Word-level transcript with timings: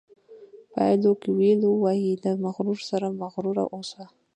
پایلو 0.73 1.11
کویلو 1.23 1.69
وایي 1.83 2.11
د 2.23 2.25
مغرورو 2.43 2.83
سره 2.91 3.07
مغرور 3.21 3.57
اوسه. 3.73 4.03